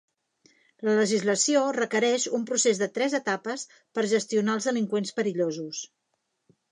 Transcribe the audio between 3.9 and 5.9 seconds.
per gestionar els delinqüents perillosos.